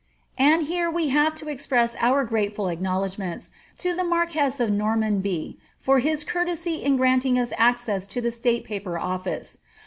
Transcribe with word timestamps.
And 0.39 0.63
here 0.63 0.89
we 0.89 1.09
have 1.09 1.35
to 1.35 1.45
ejq>ress 1.45 1.95
our 1.99 2.25
grateful 2.25 2.69
acknowledgments 2.69 3.51
to 3.77 3.93
the 3.93 4.03
marquess 4.03 4.59
of 4.59 4.71
Normanby 4.71 5.57
for 5.77 5.99
his 5.99 6.23
courtesy 6.23 6.77
in 6.83 6.97
granting 6.97 7.37
us 7.37 7.53
access 7.55 8.07
to 8.07 8.19
the 8.19 8.31
State 8.31 8.63
Paper 8.63 8.97
Office. 8.97 9.59